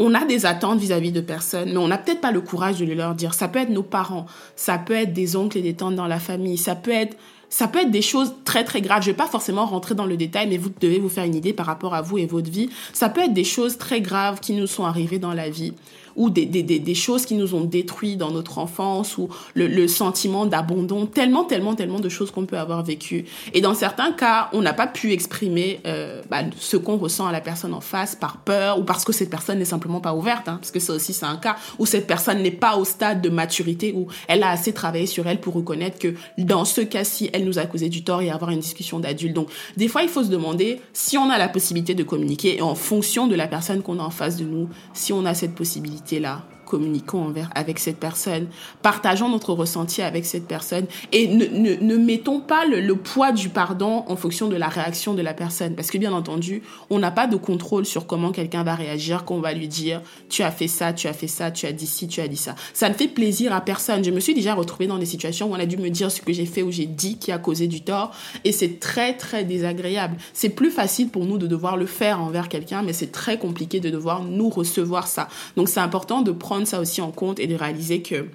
[0.00, 2.84] on a des attentes vis-à-vis de personnes, mais on n'a peut-être pas le courage de
[2.84, 3.34] les leur dire.
[3.34, 6.20] Ça peut être nos parents, ça peut être des oncles et des tantes dans la
[6.20, 7.16] famille, ça peut être
[7.50, 9.02] ça peut être des choses très très graves.
[9.02, 11.52] Je vais pas forcément rentrer dans le détail, mais vous devez vous faire une idée
[11.52, 12.68] par rapport à vous et votre vie.
[12.92, 15.72] Ça peut être des choses très graves qui nous sont arrivées dans la vie
[16.18, 19.86] ou des, des, des, choses qui nous ont détruits dans notre enfance ou le, le
[19.86, 23.24] sentiment d'abandon, tellement, tellement, tellement de choses qu'on peut avoir vécues.
[23.54, 27.32] Et dans certains cas, on n'a pas pu exprimer euh, bah, ce qu'on ressent à
[27.32, 30.48] la personne en face par peur ou parce que cette personne n'est simplement pas ouverte,
[30.48, 33.22] hein, parce que ça aussi c'est un cas où cette personne n'est pas au stade
[33.22, 37.30] de maturité où elle a assez travaillé sur elle pour reconnaître que dans ce cas-ci,
[37.32, 39.34] elle nous a causé du tort et avoir une discussion d'adulte.
[39.34, 42.62] Donc des fois, il faut se demander si on a la possibilité de communiquer et
[42.62, 45.54] en fonction de la personne qu'on a en face de nous, si on a cette
[45.54, 48.46] possibilité là communiquons envers, avec cette personne,
[48.82, 53.48] partageons notre ressenti avec cette personne et ne, ne, mettons pas le, le, poids du
[53.48, 55.74] pardon en fonction de la réaction de la personne.
[55.74, 59.40] Parce que bien entendu, on n'a pas de contrôle sur comment quelqu'un va réagir, qu'on
[59.40, 62.06] va lui dire tu as fait ça, tu as fait ça, tu as dit ci,
[62.06, 62.54] tu as dit ça.
[62.74, 64.04] Ça ne fait plaisir à personne.
[64.04, 66.20] Je me suis déjà retrouvée dans des situations où on a dû me dire ce
[66.20, 68.12] que j'ai fait ou j'ai dit qui a causé du tort
[68.44, 70.16] et c'est très très désagréable.
[70.32, 73.80] C'est plus facile pour nous de devoir le faire envers quelqu'un, mais c'est très compliqué
[73.80, 75.28] de devoir nous recevoir ça.
[75.56, 78.26] Donc c'est important de prendre ça aussi en compte et de réaliser que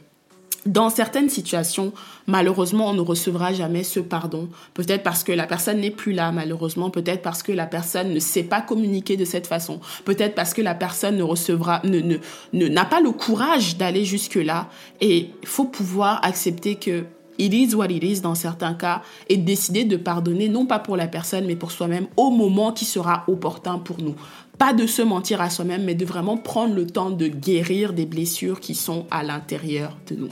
[0.66, 1.92] dans certaines situations,
[2.26, 4.48] malheureusement, on ne recevra jamais ce pardon.
[4.74, 6.90] Peut-être parce que la personne n'est plus là, malheureusement.
[6.90, 9.82] Peut-être parce que la personne ne sait pas communiquer de cette façon.
[10.06, 12.00] Peut-être parce que la personne ne recevra, ne,
[12.54, 14.70] ne, n'a pas le courage d'aller jusque là.
[15.02, 17.04] Et il faut pouvoir accepter que
[17.38, 20.96] it is what it is dans certains cas et décider de pardonner non pas pour
[20.96, 24.16] la personne mais pour soi-même au moment qui sera opportun pour nous.
[24.58, 28.06] Pas de se mentir à soi-même mais de vraiment prendre le temps de guérir des
[28.06, 30.30] blessures qui sont à l'intérieur de nous.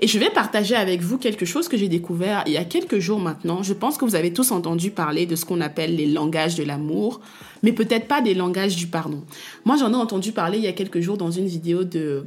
[0.00, 2.98] Et je vais partager avec vous quelque chose que j'ai découvert il y a quelques
[2.98, 3.62] jours maintenant.
[3.62, 6.64] Je pense que vous avez tous entendu parler de ce qu'on appelle les langages de
[6.64, 7.20] l'amour,
[7.62, 9.22] mais peut-être pas des langages du pardon.
[9.64, 12.24] Moi, j'en ai entendu parler il y a quelques jours dans une vidéo de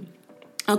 [0.68, 0.78] un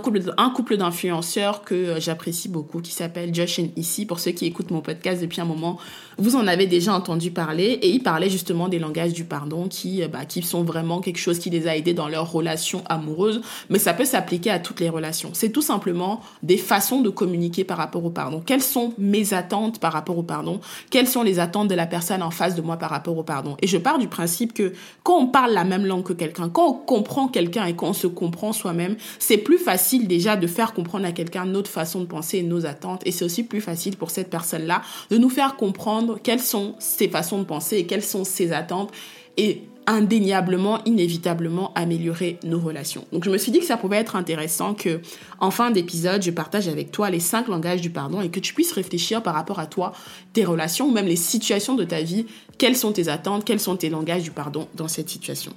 [0.49, 4.05] couple, d'influenceurs que j'apprécie beaucoup qui s'appelle Josh and Issy.
[4.05, 5.77] Pour ceux qui écoutent mon podcast depuis un moment,
[6.21, 10.03] vous en avez déjà entendu parler et ils parlaient justement des langages du pardon qui,
[10.03, 13.41] euh, bah, qui sont vraiment quelque chose qui les a aidés dans leur relation amoureuse,
[13.69, 15.31] mais ça peut s'appliquer à toutes les relations.
[15.33, 18.41] C'est tout simplement des façons de communiquer par rapport au pardon.
[18.45, 20.59] Quelles sont mes attentes par rapport au pardon?
[20.91, 23.57] Quelles sont les attentes de la personne en face de moi par rapport au pardon?
[23.61, 26.67] Et je pars du principe que quand on parle la même langue que quelqu'un, quand
[26.67, 30.73] on comprend quelqu'un et quand on se comprend soi-même, c'est plus facile déjà de faire
[30.73, 33.01] comprendre à quelqu'un notre façon de penser et nos attentes.
[33.05, 37.07] Et c'est aussi plus facile pour cette personne-là de nous faire comprendre quelles sont ses
[37.07, 38.91] façons de penser et quelles sont ses attentes.
[39.37, 43.05] Et indéniablement, inévitablement améliorer nos relations.
[43.11, 45.01] Donc je me suis dit que ça pouvait être intéressant que
[45.39, 48.53] en fin d'épisode, je partage avec toi les cinq langages du pardon et que tu
[48.53, 49.93] puisses réfléchir par rapport à toi,
[50.33, 52.25] tes relations ou même les situations de ta vie,
[52.57, 55.53] quelles sont tes attentes, quels sont tes langages du pardon dans cette situation?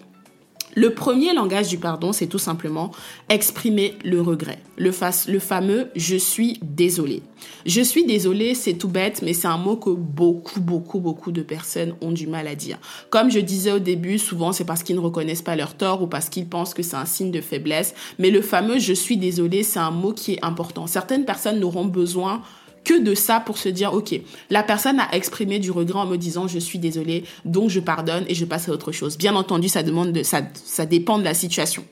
[0.74, 2.90] Le premier langage du pardon, c'est tout simplement
[3.28, 4.58] exprimer le regret.
[4.76, 7.22] Le, fameux je suis désolé.
[7.64, 11.42] Je suis désolé, c'est tout bête, mais c'est un mot que beaucoup, beaucoup, beaucoup de
[11.42, 12.78] personnes ont du mal à dire.
[13.10, 16.08] Comme je disais au début, souvent c'est parce qu'ils ne reconnaissent pas leur tort ou
[16.08, 17.94] parce qu'ils pensent que c'est un signe de faiblesse.
[18.18, 20.88] Mais le fameux je suis désolé, c'est un mot qui est important.
[20.88, 22.42] Certaines personnes n'auront besoin
[22.84, 24.14] que de ça pour se dire, OK,
[24.50, 28.24] la personne a exprimé du regret en me disant, je suis désolée, donc je pardonne
[28.28, 29.16] et je passe à autre chose.
[29.16, 31.84] Bien entendu, ça demande de, ça, ça dépend de la situation.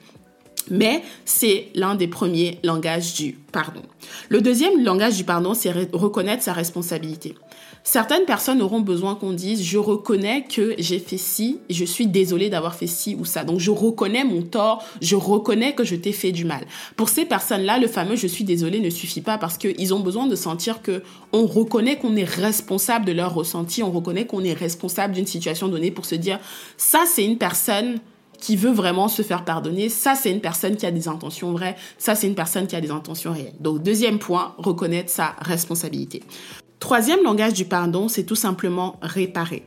[0.70, 3.82] Mais c'est l'un des premiers langages du pardon.
[4.28, 7.34] Le deuxième langage du pardon, c'est reconnaître sa responsabilité.
[7.84, 12.48] Certaines personnes auront besoin qu'on dise je reconnais que j'ai fait ci, je suis désolée
[12.48, 13.42] d'avoir fait ci ou ça.
[13.42, 16.64] Donc je reconnais mon tort, je reconnais que je t'ai fait du mal.
[16.96, 20.26] Pour ces personnes-là, le fameux je suis désolée ne suffit pas parce qu'ils ont besoin
[20.26, 24.52] de sentir que on reconnaît qu'on est responsable de leur ressenti, on reconnaît qu'on est
[24.52, 26.38] responsable d'une situation donnée pour se dire
[26.76, 27.98] ça c'est une personne
[28.42, 31.76] qui veut vraiment se faire pardonner, ça c'est une personne qui a des intentions vraies,
[31.96, 33.54] ça c'est une personne qui a des intentions réelles.
[33.60, 36.24] Donc deuxième point, reconnaître sa responsabilité.
[36.80, 39.64] Troisième langage du pardon, c'est tout simplement réparer.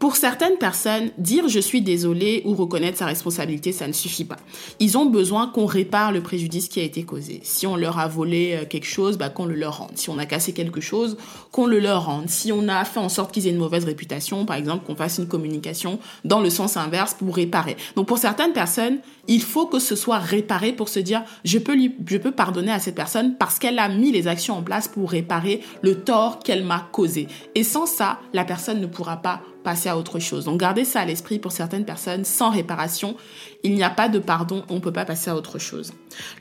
[0.00, 4.38] Pour certaines personnes, dire je suis désolé ou reconnaître sa responsabilité, ça ne suffit pas.
[4.78, 7.40] Ils ont besoin qu'on répare le préjudice qui a été causé.
[7.44, 9.90] Si on leur a volé euh, quelque chose, bah, qu'on le leur rende.
[9.96, 11.18] Si on a cassé quelque chose,
[11.52, 12.30] qu'on le leur rende.
[12.30, 15.18] Si on a fait en sorte qu'ils aient une mauvaise réputation, par exemple, qu'on fasse
[15.18, 17.76] une communication dans le sens inverse pour réparer.
[17.94, 21.74] Donc pour certaines personnes, il faut que ce soit réparé pour se dire je peux
[21.74, 24.88] lui, je peux pardonner à cette personne parce qu'elle a mis les actions en place
[24.88, 27.28] pour réparer le tort qu'elle m'a causé.
[27.54, 30.44] Et sans ça, la personne ne pourra pas passer à autre chose.
[30.44, 33.16] Donc gardez ça à l'esprit pour certaines personnes, sans réparation,
[33.62, 35.92] il n'y a pas de pardon, on ne peut pas passer à autre chose.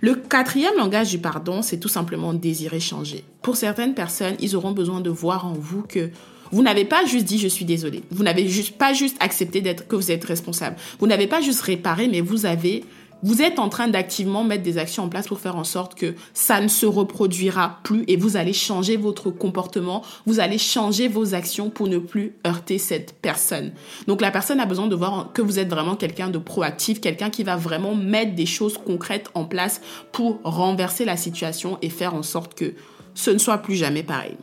[0.01, 3.23] Le quatrième langage du pardon, c'est tout simplement désirer changer.
[3.41, 6.09] Pour certaines personnes, ils auront besoin de voir en vous que
[6.51, 8.03] vous n'avez pas juste dit je suis désolé.
[8.09, 10.77] Vous n'avez juste pas juste accepté d'être que vous êtes responsable.
[10.99, 12.83] Vous n'avez pas juste réparé, mais vous avez
[13.23, 16.15] vous êtes en train d'activement mettre des actions en place pour faire en sorte que
[16.33, 21.33] ça ne se reproduira plus et vous allez changer votre comportement, vous allez changer vos
[21.33, 23.71] actions pour ne plus heurter cette personne.
[24.07, 27.29] Donc la personne a besoin de voir que vous êtes vraiment quelqu'un de proactif, quelqu'un
[27.29, 32.13] qui va vraiment mettre des choses concrètes en place pour renverser la situation et faire
[32.13, 32.73] en sorte que
[33.13, 34.37] ce ne soit plus jamais pareil.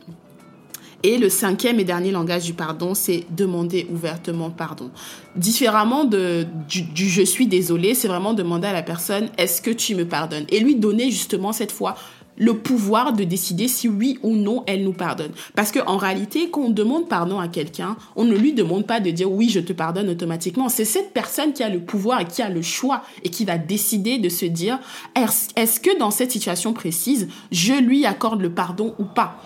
[1.03, 4.89] Et le cinquième et dernier langage du pardon, c'est demander ouvertement pardon.
[5.35, 9.95] Différemment de, du, je suis désolé, c'est vraiment demander à la personne est-ce que tu
[9.95, 10.45] me pardonnes?
[10.49, 11.95] Et lui donner justement cette fois
[12.37, 15.31] le pouvoir de décider si oui ou non elle nous pardonne.
[15.55, 19.09] Parce qu'en réalité, quand on demande pardon à quelqu'un, on ne lui demande pas de
[19.09, 20.69] dire oui, je te pardonne automatiquement.
[20.69, 23.57] C'est cette personne qui a le pouvoir et qui a le choix et qui va
[23.57, 24.79] décider de se dire
[25.15, 29.41] est-ce que dans cette situation précise, je lui accorde le pardon ou pas?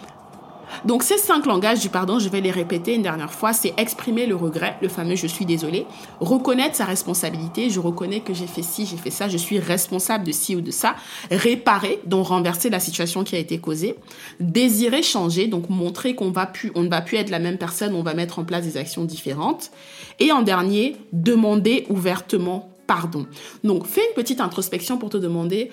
[0.86, 4.26] Donc ces cinq langages du pardon, je vais les répéter une dernière fois, c'est exprimer
[4.26, 5.86] le regret, le fameux je suis désolé,
[6.20, 10.26] reconnaître sa responsabilité, je reconnais que j'ai fait ci, j'ai fait ça, je suis responsable
[10.26, 10.96] de ci ou de ça,
[11.30, 13.96] réparer, donc renverser la situation qui a été causée,
[14.40, 17.94] désirer changer, donc montrer qu'on va plus, on ne va plus être la même personne,
[17.94, 19.72] on va mettre en place des actions différentes,
[20.20, 23.26] et en dernier, demander ouvertement pardon.
[23.64, 25.72] Donc fais une petite introspection pour te demander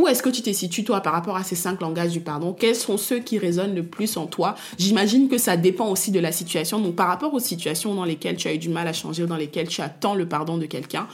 [0.00, 2.52] où est-ce que tu te situes, toi, par rapport à ces cinq langages du pardon?
[2.52, 4.54] Quels sont ceux qui résonnent le plus en toi?
[4.78, 6.80] J'imagine que ça dépend aussi de la situation.
[6.80, 9.26] Donc, par rapport aux situations dans lesquelles tu as eu du mal à changer ou
[9.26, 11.06] dans lesquelles tu attends le pardon de quelqu'un,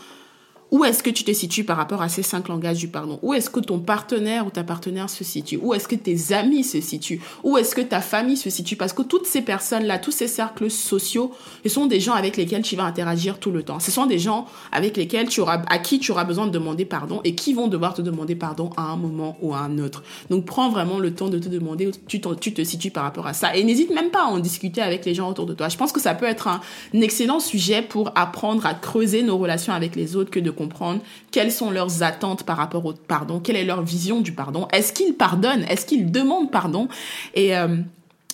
[0.72, 3.20] où est-ce que tu te situes par rapport à ces cinq langages du pardon?
[3.22, 5.58] Où est-ce que ton partenaire ou ta partenaire se situe?
[5.62, 7.20] Où est-ce que tes amis se situent?
[7.44, 8.74] Où est-ce que ta famille se situe?
[8.74, 12.62] Parce que toutes ces personnes-là, tous ces cercles sociaux, ce sont des gens avec lesquels
[12.62, 13.78] tu vas interagir tout le temps.
[13.78, 16.84] Ce sont des gens avec lesquels tu auras, à qui tu auras besoin de demander
[16.84, 20.02] pardon et qui vont devoir te demander pardon à un moment ou à un autre.
[20.30, 23.34] Donc prends vraiment le temps de te demander où tu, te situes par rapport à
[23.34, 23.54] ça.
[23.54, 25.68] Et n'hésite même pas à en discuter avec les gens autour de toi.
[25.68, 26.60] Je pense que ça peut être un
[26.92, 31.52] excellent sujet pour apprendre à creuser nos relations avec les autres que de comprendre quelles
[31.52, 35.14] sont leurs attentes par rapport au pardon, quelle est leur vision du pardon, est-ce qu'ils
[35.14, 36.88] pardonnent, est-ce qu'ils demandent pardon?
[37.34, 37.76] Et euh,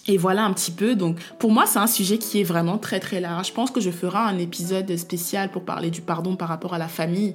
[0.09, 0.95] et voilà un petit peu.
[0.97, 3.49] Donc, pour moi, c'est un sujet qui est vraiment très très large.
[3.49, 6.79] Je pense que je ferai un épisode spécial pour parler du pardon par rapport à
[6.79, 7.35] la famille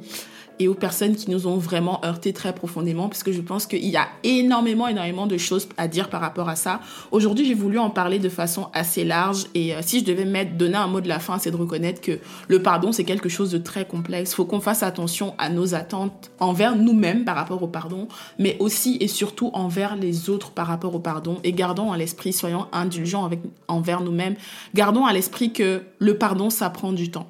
[0.60, 3.86] et aux personnes qui nous ont vraiment heurté très profondément, parce que je pense qu'il
[3.86, 6.82] y a énormément, énormément de choses à dire par rapport à ça.
[7.12, 10.58] Aujourd'hui, j'ai voulu en parler de façon assez large, et euh, si je devais mettre,
[10.58, 13.52] donner un mot de la fin, c'est de reconnaître que le pardon, c'est quelque chose
[13.52, 14.34] de très complexe.
[14.34, 18.08] Faut qu'on fasse attention à nos attentes envers nous-mêmes par rapport au pardon,
[18.40, 22.34] mais aussi et surtout envers les autres par rapport au pardon, et gardons à l'esprit,
[22.34, 23.30] soyons indulgents
[23.68, 24.36] envers nous-mêmes,
[24.74, 27.28] gardons à l'esprit que le pardon, ça prend du temps.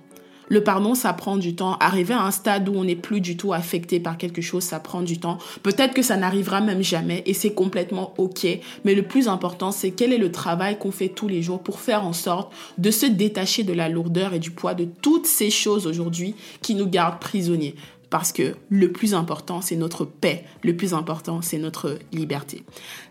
[0.49, 1.77] Le pardon, ça prend du temps.
[1.79, 4.79] Arriver à un stade où on n'est plus du tout affecté par quelque chose, ça
[4.79, 5.37] prend du temps.
[5.61, 8.47] Peut-être que ça n'arrivera même jamais et c'est complètement OK.
[8.85, 11.79] Mais le plus important, c'est quel est le travail qu'on fait tous les jours pour
[11.79, 15.49] faire en sorte de se détacher de la lourdeur et du poids de toutes ces
[15.49, 17.75] choses aujourd'hui qui nous gardent prisonniers
[18.09, 20.45] parce que le plus important, c'est notre paix.
[20.63, 22.63] Le plus important, c'est notre liberté.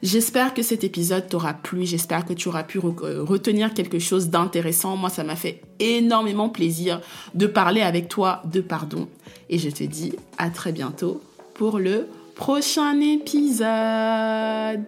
[0.02, 1.84] J'espère que cet épisode t'aura plu.
[1.84, 4.96] J'espère que tu auras pu euh, retenir quelque chose d'intéressant.
[4.96, 7.00] Moi, ça m'a fait énormément plaisir
[7.34, 9.08] de parler avec toi de pardon.
[9.50, 11.20] Et je te dis à très bientôt
[11.54, 14.84] pour le prochain épisode.